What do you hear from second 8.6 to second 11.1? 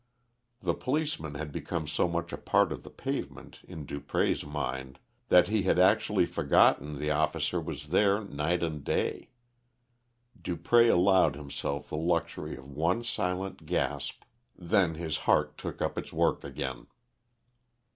and day. Dupré